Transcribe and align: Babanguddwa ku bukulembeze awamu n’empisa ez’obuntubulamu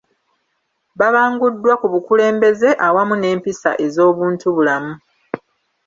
Babanguddwa 0.99 1.73
ku 1.81 1.87
bukulembeze 1.93 2.69
awamu 2.87 3.15
n’empisa 3.17 3.69
ez’obuntubulamu 3.85 4.93